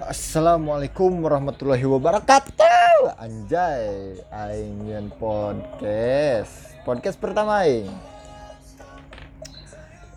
Assalamualaikum 0.00 1.20
warahmatullahi 1.20 1.84
wabarakatuh. 1.84 3.20
Anjay 3.20 4.16
Aing 4.32 5.12
podcast. 5.20 6.72
Podcast 6.88 7.20
pertama 7.20 7.60
Aing. 7.60 7.92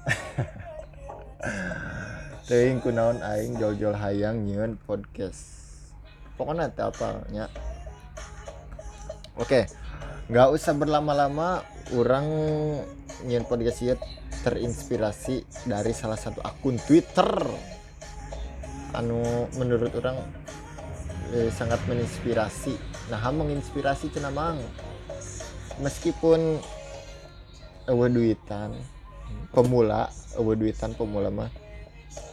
Teing 2.47 2.79
kunaon 2.79 3.19
Aing? 3.19 3.59
Jol-jol 3.59 3.99
hayang 3.99 4.47
nyeun 4.47 4.79
podcast. 4.87 5.51
Pokoknya 6.39 6.71
apa 6.71 7.27
nya 7.27 7.51
Oke 9.35 9.67
nggak 10.31 10.47
usah 10.55 10.79
berlama-lama. 10.79 11.59
Orang 11.91 12.31
nyeun 13.27 13.43
podcast 13.51 13.99
terinspirasi 14.47 15.43
dari 15.67 15.91
salah 15.91 16.15
satu 16.15 16.39
akun 16.39 16.79
Twitter 16.79 17.27
anu 18.93 19.49
menurut 19.57 19.91
orang 19.97 20.17
eh, 21.33 21.49
sangat 21.49 21.81
menginspirasi. 21.89 22.77
Nah 23.09 23.21
menginspirasi 23.33 24.13
cina 24.13 24.29
mang. 24.29 24.61
Meskipun 25.81 26.61
ewe 27.89 28.07
duitan 28.07 28.71
pemula 29.51 30.07
ewe 30.39 30.55
duitan 30.55 30.95
pemula 30.95 31.27
mah 31.27 31.51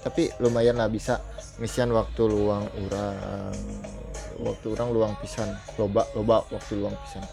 tapi 0.01 0.31
lumayan 0.39 0.79
lah 0.79 0.89
bisa 0.89 1.21
ngisian 1.59 1.91
waktu 1.93 2.25
luang 2.29 2.65
orang 2.69 3.53
waktu 4.41 4.67
orang 4.73 4.89
luang 4.93 5.13
pisan 5.21 5.49
loba 5.77 6.07
loba 6.17 6.45
waktu 6.49 6.73
luang 6.81 6.97
pisan. 7.05 7.25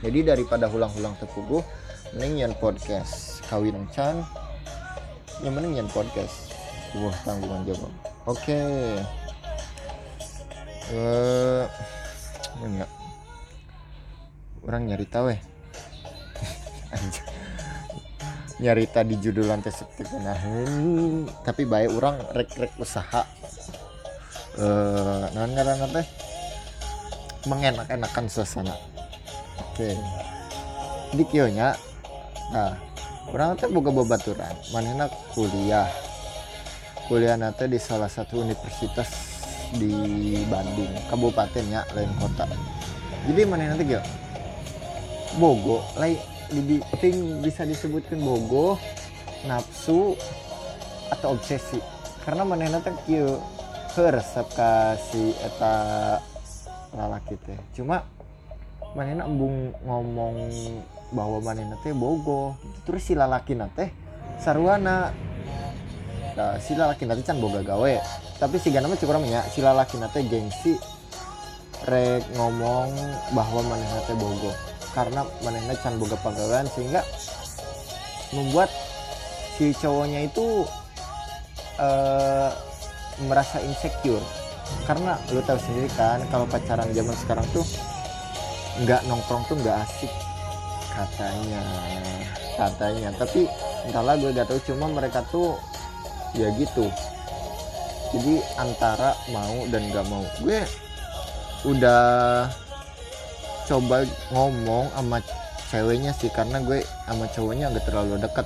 Jadi 0.00 0.32
daripada 0.32 0.64
hulang-hulang 0.70 1.12
tepuguh 1.20 1.60
mending 2.16 2.54
podcast 2.56 3.42
kawin 3.50 3.86
can 3.94 4.22
yang 5.42 5.54
mending 5.54 5.86
podcast. 5.90 6.54
Wah 6.98 7.14
tanggungan 7.22 7.62
jawab 7.66 8.09
Oke. 8.28 8.60
Eh 10.92 11.64
enggak. 12.60 12.90
Orang 14.60 14.82
nyarita 14.84 15.24
weh. 15.24 15.40
nyarita 18.60 19.00
di 19.00 19.16
judul 19.16 19.48
lantai 19.48 19.72
nah 20.20 20.36
tapi 21.48 21.64
baik 21.64 21.96
orang 21.96 22.20
rek-rek 22.36 22.76
usaha. 22.76 23.24
Eh 24.60 25.32
uh, 25.32 25.32
ngaran 25.32 25.88
teh 25.96 26.06
mengenak-enakan 27.48 28.28
suasana. 28.28 28.76
Oke. 29.64 29.96
Di 31.16 31.24
kionya 31.24 31.72
nah 32.52 32.76
orang 33.32 33.56
teh 33.56 33.72
boga 33.72 33.88
babaturan. 33.88 34.52
Mana 34.76 35.08
kuliah 35.32 35.88
kuliah 37.10 37.34
nanti 37.34 37.66
di 37.66 37.74
salah 37.82 38.06
satu 38.06 38.38
universitas 38.38 39.42
di 39.74 40.38
Bandung 40.46 40.94
kabupaten 41.10 41.66
ya 41.66 41.82
lain 41.90 42.14
kota. 42.22 42.46
Jadi 43.26 43.42
mana 43.50 43.74
nanti 43.74 43.82
gak 43.90 44.06
bogo. 45.42 45.82
Lain 45.98 46.14
di 46.54 46.78
bisa 47.42 47.66
disebutkan 47.66 48.22
bogo 48.22 48.78
nafsu 49.42 50.14
atau 51.10 51.34
obsesi. 51.34 51.82
Karena 52.22 52.46
mana 52.46 52.78
nanti 52.78 52.94
kyo 53.10 53.42
resep 53.98 54.46
kasih 54.54 55.34
eta 55.42 55.74
lalaki 56.94 57.34
teh. 57.42 57.58
Cuma 57.74 58.06
mana 58.94 59.26
embung 59.26 59.74
ngomong 59.82 60.46
bahwa 61.10 61.42
mana 61.42 61.74
nanti 61.74 61.90
bogo. 61.90 62.54
Terus 62.86 63.02
si 63.02 63.18
lalaki 63.18 63.58
nate 63.58 63.90
sarwana 64.38 65.10
nah, 66.36 66.56
sila 66.60 66.90
laki 66.90 67.06
nanti 67.06 67.22
can 67.26 67.38
boga 67.38 67.62
gawe. 67.62 67.94
Tapi 68.40 68.56
si 68.56 68.72
ganama 68.72 68.96
cukup 68.96 69.20
ramenya 69.20 69.44
sila 69.52 69.76
laki 69.76 70.00
nanti 70.00 70.24
gengsi 70.26 70.74
rek 71.88 72.24
ngomong 72.36 72.92
bahwa 73.32 73.60
manehna 73.64 74.00
teh 74.04 74.16
bogo. 74.16 74.52
Karena 74.92 75.22
manehna 75.44 75.74
can 75.80 75.96
boga 75.96 76.16
pegawaian 76.20 76.66
sehingga 76.72 77.02
membuat 78.34 78.70
si 79.58 79.74
cowoknya 79.76 80.28
itu 80.28 80.64
uh, 81.80 82.50
merasa 83.28 83.60
insecure. 83.64 84.22
Karena 84.86 85.18
lu 85.34 85.42
tahu 85.42 85.58
sendiri 85.58 85.90
kan 85.98 86.22
kalau 86.30 86.46
pacaran 86.46 86.86
zaman 86.94 87.16
sekarang 87.18 87.46
tuh 87.50 87.66
nggak 88.86 89.02
nongkrong 89.10 89.42
tuh 89.50 89.56
nggak 89.58 89.76
asik 89.84 90.12
katanya. 90.94 91.62
Katanya. 92.60 93.08
Tapi 93.16 93.48
entahlah 93.88 94.14
gue 94.20 94.36
gak 94.36 94.48
tahu. 94.52 94.60
Cuma 94.68 94.86
mereka 94.92 95.24
tuh 95.32 95.56
ya 96.34 96.48
gitu. 96.56 96.90
Jadi 98.10 98.42
antara 98.58 99.14
mau 99.30 99.66
dan 99.70 99.86
gak 99.94 100.06
mau. 100.10 100.24
Gue 100.42 100.66
udah 101.62 102.02
coba 103.70 104.02
ngomong 104.34 104.90
sama 104.96 105.18
ceweknya 105.70 106.10
sih 106.16 106.32
karena 106.34 106.58
gue 106.58 106.82
sama 107.06 107.30
cowoknya 107.30 107.70
nggak 107.70 107.86
terlalu 107.86 108.18
dekat 108.18 108.42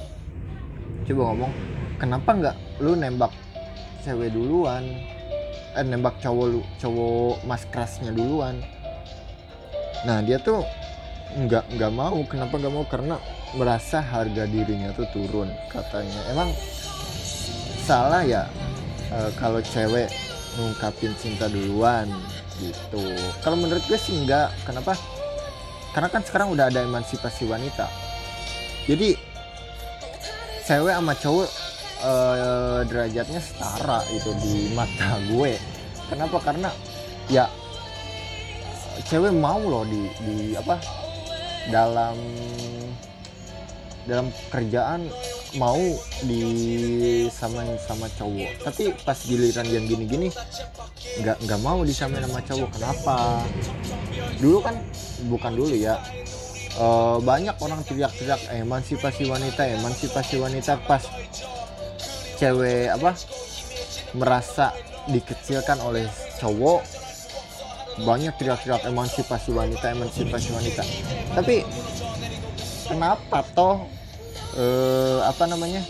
coba 1.09 1.33
ngomong 1.33 1.53
kenapa 1.97 2.31
nggak 2.37 2.56
lu 2.84 2.93
nembak 2.93 3.33
cewek 4.05 4.37
duluan? 4.37 4.84
Eh 5.75 5.83
nembak 5.83 6.21
cowok 6.21 6.47
lu 6.53 6.61
cowok 6.77 7.41
mas 7.49 7.65
kerasnya 7.72 8.12
duluan. 8.12 8.61
Nah 10.05 10.21
dia 10.21 10.37
tuh 10.37 10.61
nggak 11.34 11.65
nggak 11.81 11.93
mau. 11.97 12.21
Kenapa 12.28 12.61
nggak 12.61 12.75
mau? 12.75 12.84
Karena 12.84 13.16
merasa 13.56 14.05
harga 14.05 14.45
dirinya 14.45 14.93
tuh 14.93 15.09
turun 15.16 15.49
katanya. 15.72 16.21
Emang 16.31 16.53
salah 17.84 18.25
ya 18.25 18.49
e, 19.12 19.28
kalau 19.37 19.61
cewek 19.61 20.09
ngungkapin 20.56 21.12
cinta 21.21 21.53
duluan 21.53 22.09
gitu. 22.56 23.05
Kalau 23.45 23.61
menurut 23.61 23.84
gue 23.84 23.99
sih 24.00 24.17
enggak. 24.17 24.49
Kenapa? 24.65 24.97
Karena 25.93 26.09
kan 26.09 26.25
sekarang 26.25 26.49
udah 26.56 26.72
ada 26.72 26.81
emansipasi 26.81 27.45
wanita. 27.45 27.87
Jadi 28.89 29.15
cewek 30.65 30.97
sama 30.97 31.12
cowok 31.12 31.49
e, 32.00 32.12
derajatnya 32.89 33.41
setara 33.45 34.01
itu 34.16 34.31
di 34.41 34.72
mata 34.72 35.21
gue. 35.28 35.61
Kenapa? 36.09 36.41
Karena 36.41 36.72
ya 37.28 37.53
cewek 39.05 39.37
mau 39.37 39.61
loh 39.61 39.84
di 39.84 40.09
di 40.25 40.37
apa 40.56 40.81
dalam 41.69 42.16
dalam 44.05 44.28
kerjaan 44.53 45.09
mau 45.56 45.81
di 46.27 46.43
sama 47.44 47.60
sama 47.84 48.06
cowok. 48.16 48.50
Tapi 48.65 48.84
pas 49.05 49.19
giliran 49.21 49.69
yang 49.69 49.84
gini-gini 49.84 50.28
nggak 51.21 51.37
nggak 51.44 51.60
mau 51.60 51.84
disamain 51.84 52.25
sama 52.25 52.41
cowok. 52.41 52.71
Kenapa? 52.81 53.16
Dulu 54.41 54.59
kan 54.65 54.75
bukan 55.28 55.53
dulu 55.53 55.75
ya. 55.77 56.00
E, 56.75 56.87
banyak 57.21 57.56
orang 57.60 57.84
teriak-teriak 57.84 58.41
emansipasi 58.65 59.28
wanita 59.28 59.62
emansipasi 59.69 60.41
wanita. 60.41 60.81
Pas 60.88 61.04
cewek 62.41 62.88
apa 62.97 63.12
merasa 64.16 64.72
dikecilkan 65.12 65.78
oleh 65.84 66.09
cowok 66.41 66.81
banyak 68.03 68.34
teriak-teriak 68.41 68.83
emansipasi 68.91 69.54
wanita 69.54 69.93
emansipasi 69.93 70.49
wanita. 70.50 70.83
Tapi 71.37 71.62
kenapa 72.91 73.47
toh 73.54 73.87
eh, 74.59 75.21
apa 75.22 75.44
namanya 75.47 75.83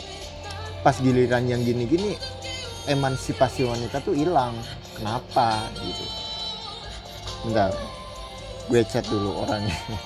pas 0.85 1.01
giliran 1.01 1.49
yang 1.49 1.65
gini-gini 1.65 2.21
emansipasi 2.85 3.65
wanita 3.65 4.05
tuh 4.05 4.13
hilang. 4.13 4.53
Kenapa? 4.93 5.65
Gitu. 5.81 6.05
Enggak 7.49 7.73
gue 8.69 8.81
chat 8.85 9.05
dulu 9.09 9.45
orangnya. 9.45 9.77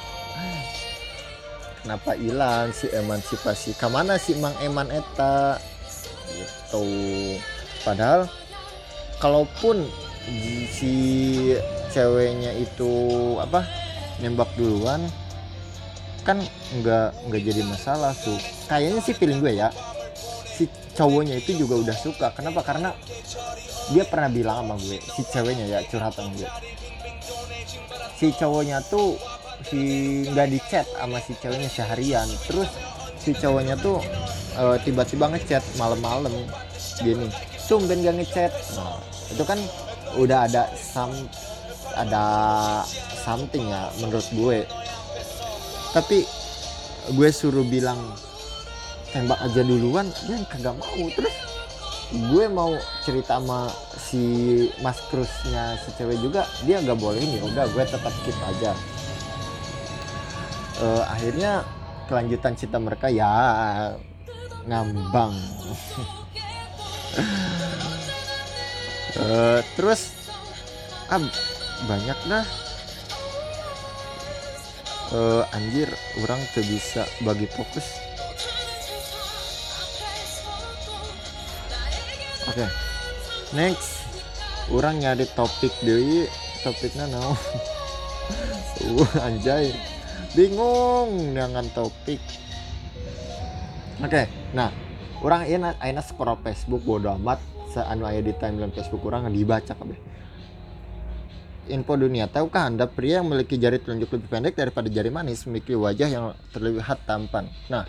Kenapa 1.83 2.15
hilang 2.15 2.71
si 2.71 2.87
emansipasi? 2.94 3.75
Ke 3.75 3.91
mana 3.91 4.19
sih 4.19 4.38
mang 4.38 4.55
eman 4.62 4.87
eta? 4.94 5.59
Gitu. 6.31 6.87
Padahal 7.83 8.31
kalaupun 9.19 9.83
si 10.70 10.94
ceweknya 11.91 12.55
itu 12.55 12.91
apa 13.43 13.67
nembak 14.23 14.50
duluan 14.55 15.00
kan 16.26 16.38
nggak 16.82 17.08
nggak 17.31 17.43
jadi 17.43 17.62
masalah 17.67 18.14
tuh. 18.14 18.38
Kayaknya 18.70 19.00
sih 19.02 19.14
feeling 19.17 19.43
gue 19.43 19.58
ya 19.58 19.70
si 20.58 20.66
cowoknya 20.99 21.38
itu 21.38 21.55
juga 21.55 21.78
udah 21.78 21.94
suka. 21.94 22.34
Kenapa? 22.34 22.66
Karena 22.66 22.90
dia 23.94 24.02
pernah 24.02 24.26
bilang 24.26 24.66
sama 24.66 24.75
gue 24.75 24.99
si 24.99 25.22
ceweknya 25.31 25.64
ya 25.70 25.78
curhatan 25.87 26.34
gue. 26.34 26.49
Si 28.19 28.34
cowoknya 28.34 28.82
tuh 28.90 29.14
si 29.70 29.81
nggak 30.26 30.49
di 30.50 30.58
chat 30.66 30.87
sama 30.99 31.22
si 31.22 31.38
ceweknya 31.38 31.70
seharian. 31.70 32.26
Terus 32.50 32.66
si 33.22 33.31
cowoknya 33.38 33.78
tuh 33.78 34.02
uh, 34.58 34.75
tiba-tiba 34.82 35.31
ngechat 35.31 35.62
malam-malam 35.78 36.34
gini 36.99 37.31
tumben 37.69 38.00
gak 38.00 38.16
ngechat? 38.16 38.52
Nah 38.75 38.99
itu 39.28 39.44
kan 39.44 39.61
udah 40.16 40.49
ada 40.49 40.72
some 40.75 41.14
ada 41.94 42.25
something 43.22 43.69
ya 43.69 43.93
menurut 44.02 44.26
gue. 44.34 44.58
Tapi 45.93 46.25
gue 47.12 47.31
suruh 47.32 47.64
bilang 47.64 48.00
tembak 49.12 49.40
aja 49.40 49.60
duluan 49.64 50.06
dia 50.26 50.37
kagak 50.49 50.76
mau. 50.76 51.05
Terus 51.12 51.37
gue 52.08 52.44
mau 52.49 52.72
cerita 53.05 53.37
sama 53.37 53.69
si 54.00 54.25
mas 54.81 54.96
krusnya 55.12 55.76
si 55.84 55.93
cewek 56.00 56.16
juga 56.25 56.49
dia 56.64 56.81
nggak 56.81 56.96
boleh 56.96 57.20
ya 57.20 57.44
udah 57.44 57.64
gue 57.69 57.84
tetap 57.84 58.12
skip 58.12 58.38
aja. 58.49 58.72
Uh, 60.78 61.05
akhirnya 61.10 61.66
kelanjutan 62.08 62.55
cinta 62.56 62.78
mereka 62.81 63.12
ya 63.12 63.28
ngambang. 64.64 65.37
Uh, 69.19 69.61
terus 69.76 70.16
ah, 71.12 71.20
banyak 71.84 72.19
dah. 72.28 72.46
Uh, 75.08 75.40
anjir 75.56 75.88
orang 76.20 76.37
tuh 76.52 76.61
bisa 76.69 77.08
bagi 77.25 77.49
fokus 77.49 78.07
oke. 82.58 82.66
Okay. 82.66 82.70
next. 83.55 84.02
Orang 84.69 85.00
nyari 85.00 85.25
topik 85.32 85.72
deh 85.81 86.28
topiknya 86.60 87.08
now 87.08 87.32
uh, 88.84 89.25
anjay. 89.25 89.72
Bingung 90.37 91.32
dengan 91.32 91.64
topik. 91.72 92.20
Oke 93.99 94.12
okay, 94.12 94.25
nah 94.52 94.69
orang 95.25 95.49
ini 95.49 95.72
aina 95.81 96.05
scroll 96.05 96.37
Facebook 96.44 96.84
bodo 96.84 97.16
amat. 97.16 97.40
Seanu 97.72 98.05
aya 98.05 98.20
di 98.20 98.37
timeline 98.37 98.72
Facebook 98.76 99.00
orang 99.08 99.32
dibaca 99.32 99.72
kabeh. 99.72 99.96
Info 101.69 101.96
dunia 101.96 102.28
tahukah 102.28 102.69
anda 102.69 102.88
pria 102.88 103.20
yang 103.20 103.28
memiliki 103.28 103.56
jari 103.56 103.81
telunjuk 103.81 104.08
lebih 104.08 104.28
pendek 104.28 104.56
daripada 104.56 104.88
jari 104.88 105.08
manis 105.08 105.44
memiliki 105.49 105.76
wajah 105.76 106.08
yang 106.08 106.25
terlihat 106.52 107.08
tampan? 107.08 107.49
Nah 107.72 107.88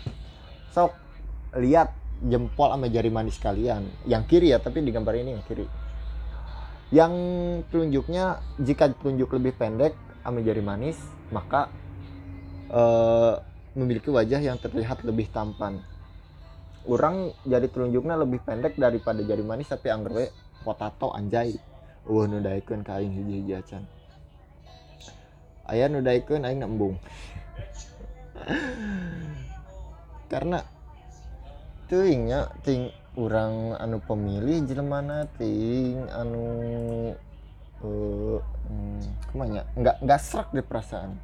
sok 0.72 0.96
lihat 1.60 1.99
jempol 2.20 2.68
sama 2.68 2.86
jari 2.92 3.08
manis 3.08 3.40
kalian 3.40 3.88
yang 4.04 4.28
kiri 4.28 4.52
ya 4.52 4.60
tapi 4.60 4.84
di 4.84 4.92
gambar 4.92 5.14
ini 5.16 5.30
yang 5.36 5.44
kiri. 5.48 5.66
Yang 6.90 7.14
telunjuknya 7.70 8.24
jika 8.60 8.90
telunjuk 8.98 9.30
lebih 9.38 9.54
pendek 9.56 9.94
sama 10.20 10.42
jari 10.42 10.60
manis 10.60 10.98
maka 11.30 11.70
uh, 12.68 13.38
memiliki 13.78 14.10
wajah 14.10 14.42
yang 14.42 14.58
terlihat 14.58 15.06
lebih 15.06 15.30
tampan. 15.30 15.80
Orang 16.84 17.30
jari 17.46 17.70
telunjuknya 17.70 18.18
lebih 18.18 18.42
pendek 18.42 18.74
daripada 18.74 19.22
jari 19.22 19.44
manis 19.46 19.70
tapi 19.70 19.88
anggar 19.88 20.34
potato 20.66 21.14
anjay. 21.14 21.54
Uh 22.08 22.26
nu 22.26 22.40
daikeun 22.40 22.82
ka 22.82 22.98
aing 22.98 23.12
hiji-hiji 23.12 23.54
acan. 23.54 23.84
Aya 25.68 25.86
nu 25.86 26.02
daikeun 26.02 26.42
aing 26.42 26.64
karena 30.32 30.64
teuingnya 31.90 32.46
ting 32.62 32.94
urang 33.18 33.74
anu 33.82 33.98
pemilih 33.98 34.62
jelemana 34.62 35.26
ting 35.34 36.06
anu 36.14 36.46
uh, 37.82 38.38
hmm, 38.70 39.02
nggak 39.74 39.96
nggak 40.06 40.20
serak 40.22 40.54
di 40.54 40.62
perasaan. 40.62 41.18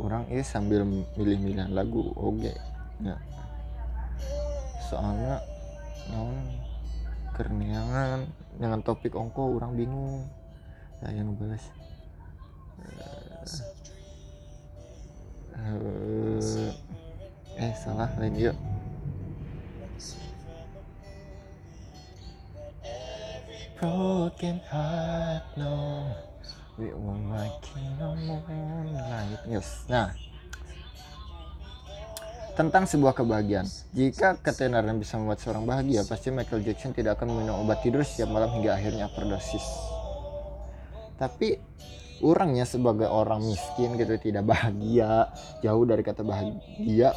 Orang 0.00 0.26
ini 0.32 0.42
sambil 0.42 0.82
milih-milih 0.82 1.70
lagu 1.70 2.10
oke 2.18 2.40
okay 2.40 2.56
ya 3.00 3.16
soalnya 4.90 5.40
non 6.12 6.36
kerniangan 7.32 8.28
dengan 8.58 8.82
topik 8.82 9.14
ongko 9.14 9.56
orang 9.56 9.78
bingung. 9.78 10.26
Ya 11.00 11.16
yang 11.16 11.32
balas 11.38 11.64
uh, 12.84 13.48
eh 15.56 16.89
salah 17.80 18.12
lain 18.20 18.36
yuk. 18.36 18.56
Broken 23.80 24.60
heart 24.68 25.44
no. 25.56 26.04
We 26.76 26.92
won't 26.92 27.32
like 27.32 27.56
no 27.96 28.12
moonlight 28.20 29.40
yes. 29.48 29.88
Nah. 29.88 30.12
Tentang 32.52 32.84
sebuah 32.84 33.16
kebahagiaan. 33.16 33.64
Jika 33.96 34.36
ketenaran 34.44 35.00
bisa 35.00 35.16
membuat 35.16 35.40
seorang 35.40 35.64
bahagia, 35.64 36.04
pasti 36.04 36.28
Michael 36.28 36.60
Jackson 36.60 36.92
tidak 36.92 37.16
akan 37.16 37.32
meminum 37.32 37.64
obat 37.64 37.80
tidur 37.80 38.04
setiap 38.04 38.28
malam 38.28 38.52
hingga 38.52 38.76
akhirnya 38.76 39.08
overdosis. 39.08 39.64
Tapi 41.16 41.56
orangnya 42.20 42.68
sebagai 42.68 43.08
orang 43.08 43.40
miskin 43.40 43.96
gitu 43.96 44.12
tidak 44.20 44.44
bahagia, 44.44 45.32
jauh 45.64 45.88
dari 45.88 46.04
kata 46.04 46.20
bahagia 46.20 47.16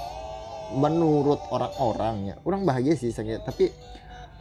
menurut 0.74 1.40
orang-orang 1.54 2.34
ya. 2.34 2.36
Orang 2.44 2.66
bahagia 2.66 2.98
sih 2.98 3.14
saya, 3.14 3.40
tapi 3.42 3.70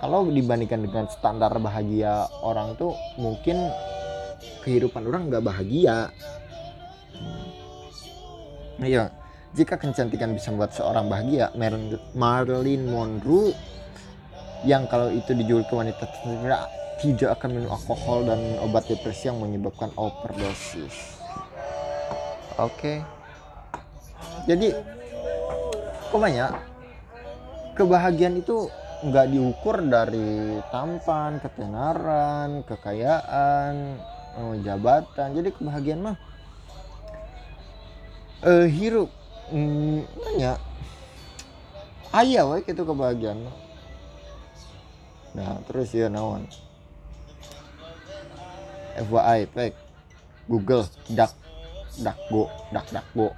kalau 0.00 0.26
dibandingkan 0.26 0.82
dengan 0.82 1.06
standar 1.06 1.52
bahagia 1.62 2.26
orang 2.42 2.74
tuh 2.74 2.96
mungkin 3.20 3.70
kehidupan 4.66 5.06
orang 5.06 5.30
nggak 5.30 5.44
bahagia. 5.44 6.10
Iya, 8.82 9.14
jika 9.54 9.78
kecantikan 9.78 10.34
bisa 10.34 10.50
membuat 10.50 10.74
seorang 10.74 11.06
bahagia, 11.06 11.52
Marilyn 12.16 12.88
Monroe 12.88 13.54
yang 14.66 14.90
kalau 14.90 15.12
itu 15.12 15.34
dijual 15.36 15.62
ke 15.66 15.74
wanita 15.74 16.02
tidak 16.22 16.66
tidak 17.02 17.30
akan 17.34 17.50
minum 17.58 17.70
alkohol 17.74 18.22
dan 18.22 18.38
obat 18.62 18.86
depresi 18.86 19.26
yang 19.26 19.42
menyebabkan 19.42 19.90
overdosis. 19.98 21.18
Oke. 22.56 22.70
Okay. 22.78 22.98
Jadi, 24.46 24.74
banyak? 26.18 26.50
Kebahagiaan 27.76 28.40
itu 28.40 28.68
nggak 29.02 29.26
diukur 29.32 29.80
dari 29.86 30.60
tampan, 30.68 31.40
ketenaran, 31.40 32.64
kekayaan, 32.68 33.96
eh, 34.36 34.54
jabatan. 34.64 35.28
Jadi 35.36 35.48
kebahagiaan 35.56 36.00
mah 36.00 36.16
eh, 38.44 38.66
hirup. 38.68 39.08
Hmm, 39.52 40.06
nanya 40.16 40.56
ayah 42.12 42.44
wae 42.44 42.60
gitu 42.60 42.84
kebahagiaan 42.84 43.48
nah 45.32 45.56
terus 45.64 45.88
ya 45.96 46.12
nawan 46.12 46.44
FYI 48.92 49.48
pek 49.48 49.72
Google 50.44 50.84
dak 51.08 51.32
dakgo 51.96 52.52
dak 52.68 52.84
dakgo 52.92 53.32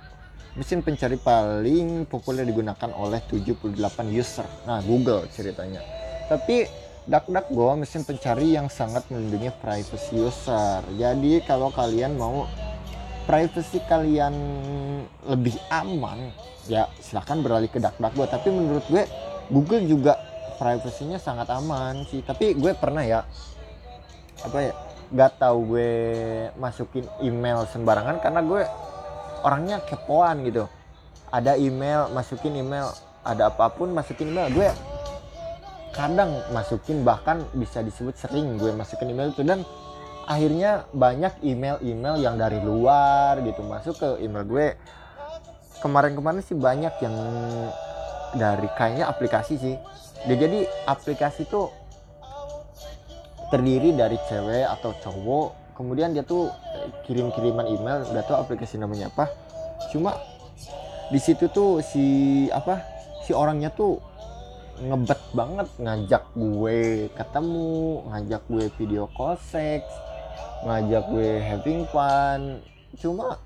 mesin 0.54 0.86
pencari 0.86 1.18
paling 1.18 2.06
populer 2.06 2.46
digunakan 2.46 2.90
oleh 2.94 3.18
78 3.26 3.74
user. 4.14 4.46
Nah 4.70 4.78
Google 4.86 5.26
ceritanya. 5.34 5.82
Tapi 6.30 6.66
DuckDuckGo 7.04 7.84
mesin 7.84 8.06
pencari 8.06 8.54
yang 8.54 8.70
sangat 8.70 9.04
melindungi 9.10 9.50
privacy 9.58 10.14
user. 10.14 10.80
Jadi 10.94 11.42
kalau 11.42 11.74
kalian 11.74 12.14
mau 12.14 12.46
privacy 13.26 13.82
kalian 13.90 14.34
lebih 15.26 15.58
aman 15.74 16.30
ya 16.70 16.88
silahkan 17.02 17.42
beralih 17.42 17.68
ke 17.68 17.82
DuckDuckGo 17.82 18.24
tapi 18.30 18.48
menurut 18.54 18.86
gue 18.86 19.04
Google 19.50 19.84
juga 19.84 20.16
privasinya 20.56 21.18
sangat 21.18 21.50
aman 21.50 22.06
sih. 22.06 22.22
Tapi 22.22 22.54
gue 22.54 22.72
pernah 22.78 23.02
ya 23.02 23.26
apa 24.46 24.58
ya 24.62 24.72
nggak 25.10 25.32
tahu 25.42 25.58
gue 25.74 25.92
masukin 26.62 27.04
email 27.20 27.66
sembarangan 27.68 28.22
karena 28.22 28.40
gue 28.40 28.62
orangnya 29.44 29.84
kepoan 29.84 30.42
gitu. 30.48 30.66
Ada 31.28 31.60
email 31.60 32.08
masukin 32.10 32.56
email. 32.56 32.90
Ada 33.22 33.52
apa 33.52 33.68
pun 33.70 33.92
masukin 33.92 34.32
email. 34.32 34.48
Gue 34.50 34.68
kadang 35.94 36.42
masukin 36.50 37.06
bahkan 37.06 37.46
bisa 37.54 37.84
disebut 37.84 38.18
sering 38.18 38.56
gue 38.56 38.72
masukin 38.72 39.12
email 39.12 39.30
itu. 39.30 39.44
Dan 39.44 39.62
akhirnya 40.24 40.88
banyak 40.96 41.44
email-email 41.44 42.16
yang 42.18 42.40
dari 42.40 42.58
luar 42.64 43.38
gitu. 43.44 43.60
Masuk 43.60 44.00
ke 44.00 44.08
email 44.24 44.44
gue. 44.48 44.66
Kemarin-kemarin 45.84 46.40
sih 46.40 46.56
banyak 46.56 46.96
yang 47.04 47.16
dari 48.34 48.68
kayaknya 48.72 49.04
aplikasi 49.12 49.60
sih. 49.60 49.76
Dia 50.24 50.36
jadi 50.40 50.64
aplikasi 50.88 51.44
tuh 51.44 51.68
terdiri 53.52 53.92
dari 53.92 54.16
cewek 54.24 54.64
atau 54.64 54.96
cowok 55.04 55.63
kemudian 55.74 56.14
dia 56.14 56.22
tuh 56.22 56.50
kirim-kiriman 57.06 57.66
email 57.66 58.06
nggak 58.08 58.26
tahu 58.26 58.38
aplikasi 58.40 58.78
namanya 58.78 59.10
apa. 59.10 59.30
Cuma 59.90 60.16
di 61.12 61.20
situ 61.20 61.50
tuh 61.52 61.84
si 61.84 62.46
apa 62.48 62.80
si 63.26 63.36
orangnya 63.36 63.68
tuh 63.74 64.00
ngebet 64.74 65.20
banget 65.36 65.68
ngajak 65.78 66.24
gue 66.34 67.06
ketemu 67.14 68.02
ngajak 68.10 68.42
gue 68.50 68.64
video 68.74 69.06
call 69.14 69.38
seks 69.38 69.86
ngajak 70.64 71.04
gue 71.12 71.30
having 71.38 71.84
fun. 71.90 72.58
Cuma 72.98 73.38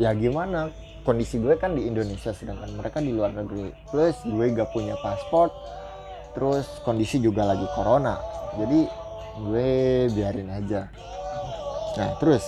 ya 0.00 0.10
gimana 0.16 0.70
kondisi 1.04 1.38
gue 1.38 1.54
kan 1.60 1.76
di 1.76 1.86
Indonesia 1.86 2.32
sedangkan 2.32 2.74
mereka 2.80 2.98
di 2.98 3.12
luar 3.12 3.30
negeri. 3.36 3.70
Plus 3.92 4.16
gue 4.24 4.46
gak 4.56 4.72
punya 4.72 4.96
paspor 4.98 5.52
terus 6.34 6.66
kondisi 6.82 7.22
juga 7.22 7.46
lagi 7.46 7.66
corona. 7.76 8.18
Jadi 8.58 8.80
gue 9.34 9.70
biarin 10.14 10.50
aja 10.50 10.86
nah 11.94 12.14
terus 12.18 12.44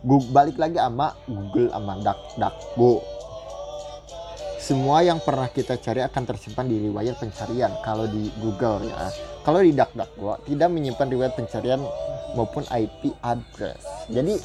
gue 0.00 0.20
balik 0.32 0.56
lagi 0.56 0.80
sama 0.80 1.12
Google 1.28 1.68
sama 1.70 1.94
DuckDuckGo 2.00 3.20
semua 4.70 5.02
yang 5.02 5.18
pernah 5.18 5.50
kita 5.50 5.80
cari 5.82 5.98
akan 5.98 6.22
tersimpan 6.30 6.70
di 6.70 6.78
riwayat 6.78 7.18
pencarian 7.18 7.74
kalau 7.82 8.06
di 8.06 8.30
Google 8.38 8.86
ya. 8.86 9.10
Kalau 9.42 9.64
di 9.64 9.74
DuckDuckGo 9.74 10.46
tidak 10.46 10.68
menyimpan 10.70 11.10
riwayat 11.10 11.34
pencarian 11.34 11.82
maupun 12.38 12.62
IP 12.70 13.10
address. 13.18 13.82
Jadi 14.06 14.38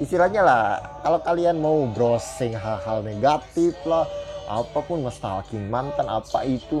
istilahnya 0.00 0.40
lah 0.40 0.64
kalau 1.04 1.20
kalian 1.20 1.60
mau 1.60 1.76
browsing 1.92 2.56
hal-hal 2.56 3.04
negatif 3.04 3.76
lah 3.84 4.08
apa 4.48 4.80
pun 4.80 5.04
stalking 5.12 5.68
mantan 5.68 6.08
apa 6.08 6.40
itu 6.48 6.80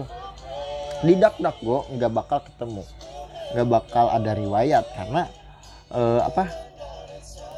di 1.04 1.20
DuckDuckGo 1.20 2.00
nggak 2.00 2.12
bakal 2.16 2.40
ketemu 2.40 2.86
nggak 3.52 3.68
bakal 3.68 4.08
ada 4.08 4.32
riwayat 4.32 4.88
karena 4.96 5.28
uh, 5.94 6.20
apa? 6.26 6.48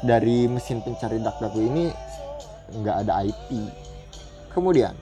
Dari 0.03 0.51
mesin 0.51 0.83
pencari 0.83 1.17
DuckDuckGo 1.23 1.59
ini 1.63 1.85
nggak 2.73 3.07
ada 3.07 3.23
IP 3.23 3.49
kemudian 4.53 4.93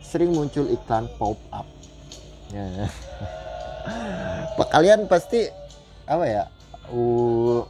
sering 0.00 0.32
muncul 0.32 0.64
iklan 0.66 1.06
pop 1.20 1.36
up. 1.52 1.68
Ya. 2.50 2.88
kalian 4.72 5.06
pasti 5.06 5.46
apa 6.08 6.24
ya 6.24 6.44
uh, 6.90 7.62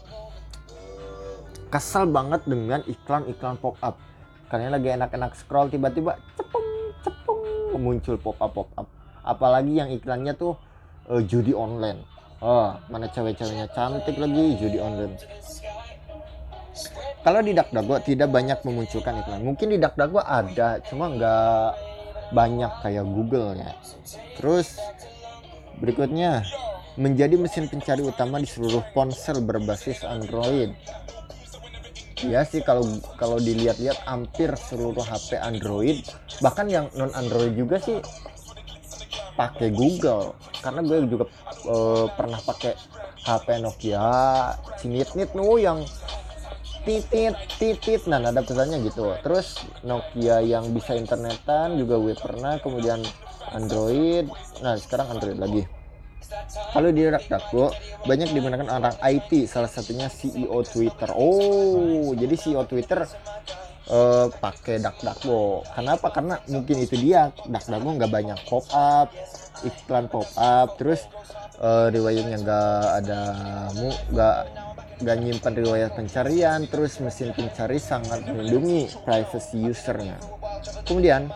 kesal 1.69 2.09
banget 2.09 2.47
dengan 2.47 2.81
iklan-iklan 2.87 3.59
pop 3.59 3.77
up. 3.83 3.99
Kalian 4.47 4.79
lagi 4.79 4.95
enak-enak 4.95 5.35
scroll 5.35 5.67
tiba-tiba 5.67 6.15
cepung 6.39 6.67
cepung 7.03 7.43
muncul 7.83 8.17
pop 8.17 8.39
up 8.39 8.53
pop 8.55 8.71
up. 8.79 8.87
Apalagi 9.27 9.75
yang 9.75 9.91
iklannya 9.91 10.39
tuh 10.39 10.55
uh, 11.11 11.21
judi 11.27 11.51
online 11.51 12.16
oh 12.43 12.77
mana 12.89 13.07
cewek-ceweknya 13.13 13.71
cantik 13.73 14.17
lagi 14.19 14.45
judi 14.59 14.79
online. 14.81 15.17
Kalau 17.25 17.43
di 17.43 17.53
DuckDuckGo 17.57 17.97
tidak 18.07 18.29
banyak 18.31 18.59
memunculkan 18.63 19.19
iklan. 19.25 19.43
Mungkin 19.43 19.67
di 19.75 19.79
DuckDuckGo 19.83 20.23
ada 20.23 20.79
cuma 20.87 21.11
nggak 21.11 21.97
banyak 22.35 22.73
kayak 22.83 23.07
Google 23.07 23.55
ya 23.55 23.71
terus 24.37 24.83
berikutnya 25.79 26.43
menjadi 26.97 27.37
mesin 27.37 27.69
pencari 27.69 28.01
utama 28.01 28.41
di 28.41 28.49
seluruh 28.49 28.81
ponsel 28.97 29.45
berbasis 29.45 30.01
Android. 30.01 30.73
Ya 32.25 32.49
sih 32.49 32.65
kalau 32.65 32.89
kalau 33.21 33.37
dilihat-lihat 33.37 34.09
hampir 34.09 34.49
seluruh 34.57 35.05
HP 35.05 35.37
Android 35.37 36.01
bahkan 36.41 36.65
yang 36.65 36.89
non 36.97 37.13
Android 37.13 37.53
juga 37.53 37.77
sih 37.77 38.01
pakai 39.37 39.69
Google. 39.71 40.35
Karena 40.65 40.81
gue 40.83 40.99
juga 41.07 41.25
uh, 41.69 42.09
pernah 42.11 42.41
pakai 42.41 42.73
HP 43.23 43.47
Nokia 43.61 44.09
cinit 44.81 45.13
nit 45.15 45.31
nu 45.37 45.61
yang 45.61 45.85
titit 46.87 47.35
titit 47.59 48.03
nah 48.09 48.19
ada 48.19 48.41
pesannya 48.41 48.81
gitu. 48.87 49.13
Terus 49.21 49.63
Nokia 49.85 50.41
yang 50.41 50.73
bisa 50.73 50.97
internetan 50.97 51.77
juga 51.77 52.01
gue 52.01 52.17
pernah 52.17 52.57
kemudian 52.59 53.05
Android. 53.53 54.27
Nah 54.65 54.75
sekarang 54.81 55.13
Android 55.13 55.39
lagi. 55.39 55.63
Kalau 56.75 56.91
di 56.91 57.07
DuckDuckGo 57.07 57.71
banyak 58.03 58.35
digunakan 58.35 58.67
orang 58.67 58.99
IT 58.99 59.47
salah 59.47 59.71
satunya 59.71 60.11
CEO 60.11 60.59
Twitter. 60.67 61.11
Oh 61.15 62.11
jadi 62.19 62.35
CEO 62.35 62.67
Twitter 62.67 63.07
uh, 63.91 64.27
pakai 64.31 64.83
DuckDuckGo. 64.83 65.67
Kenapa? 65.75 66.11
Karena 66.11 66.39
mungkin 66.51 66.77
itu 66.83 66.97
dia 66.99 67.31
DuckDuckGo 67.47 67.91
nggak 67.97 68.13
banyak 68.13 68.39
pop 68.47 68.67
up, 68.75 69.09
iklan 69.63 70.07
pop 70.11 70.29
up, 70.39 70.79
terus 70.79 71.07
uh, 71.63 71.89
riwayatnya 71.91 72.37
nggak 72.43 72.83
ada 73.05 73.21
mu 73.77 73.89
nggak 74.13 74.37
nggak 74.97 75.17
nyimpan 75.21 75.55
riwayat 75.61 75.91
pencarian, 75.93 76.61
terus 76.67 76.97
mesin 77.05 77.37
pencari 77.37 77.77
sangat 77.77 78.25
melindungi 78.25 78.89
privacy 79.05 79.61
usernya. 79.61 80.17
Kemudian 80.89 81.29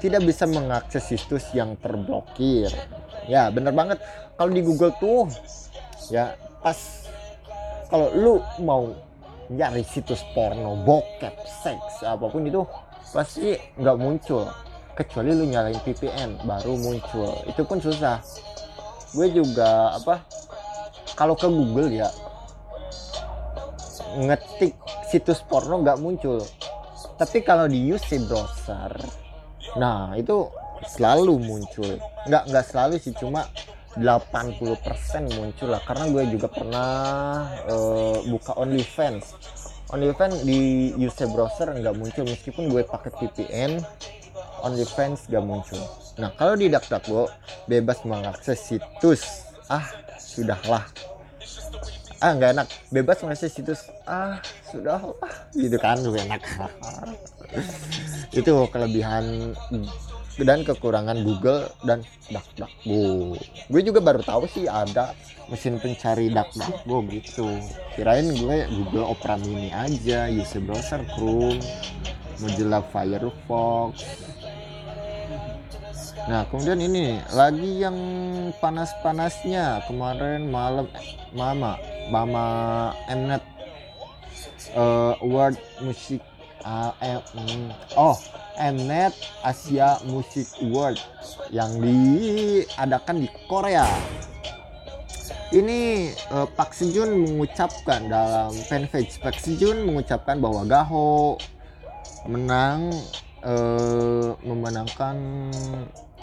tidak 0.00 0.24
bisa 0.24 0.48
mengakses 0.48 1.04
situs 1.04 1.52
yang 1.52 1.76
terblokir. 1.80 2.72
Ya 3.28 3.52
bener 3.52 3.76
banget. 3.76 4.00
Kalau 4.38 4.50
di 4.54 4.62
Google 4.64 4.94
tuh 4.96 5.28
ya 6.08 6.32
pas 6.64 6.78
kalau 7.92 8.08
lu 8.14 8.34
mau 8.64 8.92
nyari 9.48 9.80
situs 9.80 10.20
porno 10.36 10.76
bokep 10.84 11.32
seks 11.64 12.04
apa 12.04 12.28
pun 12.28 12.44
itu 12.44 12.62
pasti 13.12 13.56
nggak 13.80 13.96
muncul. 13.96 14.44
Kecuali 14.92 15.30
lu 15.30 15.46
nyalain 15.46 15.78
VPN 15.80 16.42
baru 16.42 16.74
muncul. 16.74 17.32
Itu 17.46 17.62
pun 17.64 17.78
susah. 17.78 18.20
Gue 19.14 19.32
juga 19.32 19.96
apa 19.96 20.20
kalau 21.16 21.32
ke 21.38 21.48
Google 21.48 21.88
ya 21.88 22.10
ngetik 24.18 24.76
situs 25.08 25.40
porno 25.46 25.80
nggak 25.80 26.00
muncul. 26.02 26.42
Tapi 27.16 27.40
kalau 27.40 27.64
di 27.64 27.88
UC 27.88 28.28
browser. 28.28 28.92
Nah 29.80 30.12
itu 30.18 30.50
selalu 30.84 31.40
muncul. 31.40 31.96
Nggak 32.28 32.42
nggak 32.52 32.66
selalu 32.68 32.94
sih 33.00 33.14
cuma 33.16 33.48
80% 33.96 35.38
muncul 35.38 35.68
lah. 35.72 35.80
Karena 35.86 36.04
gue 36.12 36.22
juga 36.28 36.48
pernah 36.52 36.90
uh, 37.70 38.20
buka 38.28 38.52
OnlyFans. 38.60 39.24
OnlyFans 39.88 40.44
di 40.44 40.92
UC 41.00 41.32
browser 41.32 41.72
nggak 41.72 41.94
muncul. 41.96 42.28
Meskipun 42.28 42.68
gue 42.68 42.84
pakai 42.84 43.08
VPN 43.16 43.80
OnlyFans 44.62 45.30
gak 45.30 45.44
muncul. 45.44 45.78
Nah 46.18 46.34
kalau 46.34 46.58
di 46.58 46.66
DuckDuckGo 46.66 47.30
bebas 47.70 48.02
mengakses 48.02 48.58
situs. 48.58 49.46
Ah 49.70 49.86
sudahlah. 50.18 50.82
Ah 52.18 52.34
nggak 52.34 52.50
enak. 52.58 52.68
Bebas 52.90 53.22
mengakses 53.22 53.54
situs. 53.54 53.86
Ah 54.02 54.42
sudahlah. 54.66 55.14
Gitu 55.54 55.78
kan 55.78 56.02
gue 56.02 56.18
enak. 56.18 56.42
Itu 58.38 58.66
kelebihan 58.68 59.54
dan 60.42 60.62
kekurangan 60.62 61.18
Google 61.26 61.66
dan 61.82 62.06
DuckDuckGo. 62.30 63.34
Gue 63.68 63.80
juga 63.82 63.98
baru 63.98 64.22
tahu 64.22 64.46
sih 64.46 64.70
ada 64.70 65.14
mesin 65.50 65.82
pencari 65.82 66.30
DuckDuckGo 66.30 66.98
gitu. 67.10 67.48
Kirain 67.98 68.28
gue 68.30 68.56
Google 68.70 69.06
Opera 69.10 69.34
Mini 69.40 69.74
aja, 69.74 70.30
user 70.30 70.62
browser 70.62 71.02
Chrome, 71.16 71.58
Mozilla 72.38 72.80
Firefox. 72.94 74.06
Nah, 76.28 76.44
kemudian 76.52 76.76
ini 76.84 77.16
lagi 77.32 77.80
yang 77.80 77.96
panas-panasnya 78.60 79.88
kemarin 79.88 80.52
malam 80.52 80.84
Mama 81.32 81.80
Mama 82.12 82.46
Mnet 83.08 83.40
uh, 84.76 85.16
Award 85.24 85.56
musik 85.80 86.20
uh, 86.64 86.92
oh 87.94 88.16
Mnet 88.58 89.14
Asia 89.46 90.02
Music 90.02 90.50
Award 90.62 90.98
yang 91.54 91.78
diadakan 91.78 93.22
di 93.22 93.28
Korea. 93.46 93.86
Ini 95.48 96.12
uh, 96.28 96.44
Park 96.44 96.76
Sejun 96.76 97.24
mengucapkan 97.24 98.04
dalam 98.04 98.52
fanpage 98.68 99.16
Park 99.22 99.40
Sejun 99.40 99.86
mengucapkan 99.88 100.36
bahwa 100.42 100.66
Gaho 100.68 101.40
menang 102.28 102.92
uh, 103.40 104.36
memenangkan 104.44 105.16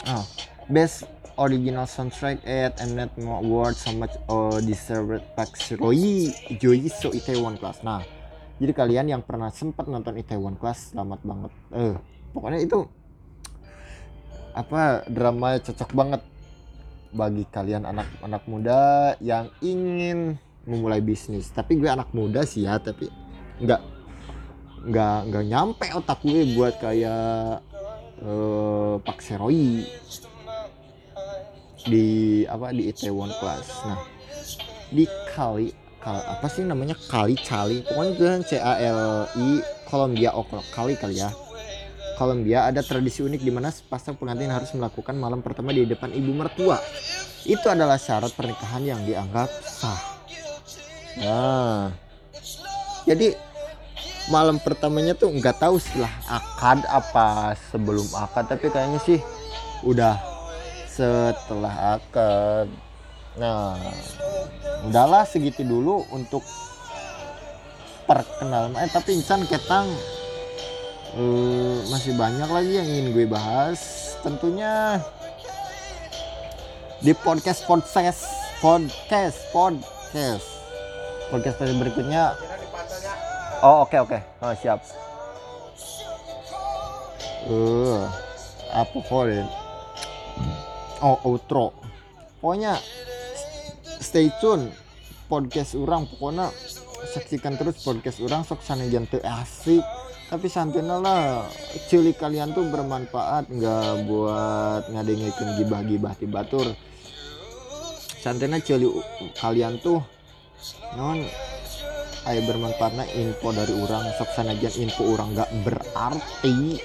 oh, 0.06 0.26
Best 0.70 1.10
Original 1.42 1.90
Soundtrack 1.90 2.40
at 2.48 2.78
Mnet 2.86 3.12
Award 3.18 3.76
so 3.76 3.92
much 3.98 4.14
uh, 4.30 4.62
deserved 4.62 5.26
Park 5.36 5.58
Roy 5.82 6.32
Joy 6.62 6.88
So 6.88 7.12
Itaewon 7.12 7.58
Class. 7.60 7.82
Nah, 7.82 8.06
jadi 8.56 8.72
kalian 8.72 9.06
yang 9.12 9.22
pernah 9.22 9.52
sempat 9.52 9.88
nonton 9.92 10.16
Itaewon 10.16 10.56
Class 10.56 10.96
selamat 10.96 11.20
banget. 11.28 11.52
Eh, 11.76 11.96
pokoknya 12.32 12.60
itu 12.64 12.88
apa 14.56 15.04
drama 15.12 15.60
cocok 15.60 15.92
banget 15.92 16.22
bagi 17.12 17.44
kalian 17.52 17.84
anak-anak 17.84 18.44
muda 18.48 19.16
yang 19.20 19.52
ingin 19.60 20.40
memulai 20.64 21.04
bisnis 21.04 21.52
tapi 21.52 21.76
gue 21.76 21.92
anak 21.92 22.12
muda 22.16 22.48
sih 22.48 22.64
ya 22.64 22.80
tapi 22.80 23.12
nggak 23.60 23.82
nggak 24.88 25.18
nggak 25.32 25.46
nyampe 25.48 25.88
otak 25.92 26.24
gue 26.24 26.56
buat 26.56 26.76
kayak 26.80 27.60
uh, 28.24 28.96
Pak 29.04 29.20
Seroi 29.20 29.84
di 31.86 32.08
apa 32.48 32.72
di 32.72 32.84
Itaewon 32.88 33.32
Class 33.44 33.68
nah 33.84 34.00
di 34.92 35.04
kali 35.36 35.70
kal, 35.72 35.85
apa 36.06 36.46
sih 36.54 36.62
namanya 36.62 36.94
kali 37.10 37.34
cali 37.42 37.82
pokoknya 37.82 38.12
itu 38.14 38.24
C 38.46 38.52
A 38.62 38.78
L 38.78 39.26
I 39.34 39.66
Columbia 39.90 40.38
oh 40.38 40.46
kali 40.70 40.94
kali 40.94 41.18
ya 41.18 41.34
Kolombia 42.16 42.72
ada 42.72 42.80
tradisi 42.80 43.20
unik 43.20 43.42
di 43.44 43.52
mana 43.52 43.68
sepasang 43.68 44.16
pengantin 44.16 44.48
harus 44.48 44.72
melakukan 44.72 45.20
malam 45.20 45.44
pertama 45.44 45.76
di 45.76 45.84
depan 45.84 46.16
ibu 46.16 46.32
mertua. 46.32 46.80
Itu 47.44 47.68
adalah 47.68 48.00
syarat 48.00 48.32
pernikahan 48.32 48.88
yang 48.88 49.04
dianggap 49.04 49.52
sah. 49.68 50.00
Nah, 51.20 51.92
jadi 53.04 53.36
malam 54.32 54.64
pertamanya 54.64 55.12
tuh 55.12 55.28
nggak 55.28 55.60
tahu 55.60 55.76
setelah 55.76 56.16
akad 56.32 56.88
apa 56.88 57.52
sebelum 57.68 58.08
akad, 58.16 58.48
tapi 58.48 58.72
kayaknya 58.72 59.00
sih 59.04 59.20
udah 59.84 60.16
setelah 60.88 62.00
akad. 62.00 62.72
Nah, 63.36 63.76
udahlah 64.88 65.28
segitu 65.28 65.68
dulu 65.68 66.08
untuk 66.16 66.40
perkenalan. 68.08 68.80
Eh 68.80 68.88
tapi 68.88 69.20
insan 69.20 69.44
ketang 69.44 69.92
uh, 71.20 71.78
masih 71.92 72.16
banyak 72.16 72.48
lagi 72.48 72.72
yang 72.80 72.88
ingin 72.88 73.12
gue 73.12 73.28
bahas. 73.28 74.16
Tentunya 74.24 75.04
di 77.04 77.12
podcast 77.12 77.68
podcast 77.68 78.24
podcast 78.64 79.38
podcast. 79.52 80.48
Podcast 81.28 81.58
berikutnya. 81.60 82.40
Oh 83.60 83.84
oke 83.84 83.92
okay, 83.92 84.00
oke. 84.00 84.16
Okay. 84.16 84.22
oh 84.48 84.54
siap. 84.56 84.80
Uh, 87.46 88.08
apa 88.72 88.98
kalian 89.12 89.48
oh 91.04 91.20
outro. 91.28 91.76
Pokoknya 92.40 92.78
stay 94.06 94.30
tune 94.38 94.70
podcast 95.26 95.74
orang 95.74 96.06
pokoknya 96.06 96.54
saksikan 97.10 97.58
terus 97.58 97.82
podcast 97.82 98.22
orang 98.22 98.46
sok 98.46 98.62
sana 98.62 98.86
jantung 98.86 99.26
asik. 99.26 99.82
Tapi 100.26 100.50
santina 100.50 100.98
lah 100.98 101.46
cili 101.86 102.14
kalian 102.14 102.54
tuh 102.54 102.66
bermanfaat 102.70 103.46
nggak 103.46 104.10
buat 104.10 104.90
ngadengin 104.90 105.30
gibah-gibah 105.62 106.18
di 106.18 106.26
batur 106.26 106.66
santina 108.26 108.58
cili 108.58 108.90
kalian 109.38 109.78
tuh 109.86 110.02
non 110.98 111.22
ayo 112.26 112.42
bermanfaatnya 112.50 113.06
info 113.14 113.54
dari 113.54 113.70
orang 113.78 114.10
sok 114.18 114.34
sanajan 114.34 114.74
info 114.82 115.06
orang 115.14 115.38
nggak 115.38 115.52
berarti 115.62 116.82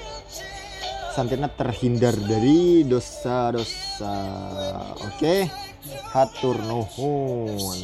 santina 1.10 1.50
terhindar 1.50 2.14
dari 2.14 2.86
dosa-dosa 2.86 4.14
oke 4.94 5.18
okay? 5.18 5.50
hatur 6.14 6.54
nuhun 6.62 7.82